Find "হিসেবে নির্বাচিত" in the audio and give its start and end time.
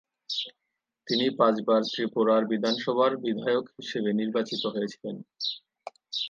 3.77-4.63